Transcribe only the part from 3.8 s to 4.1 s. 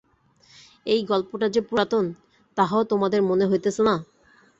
না?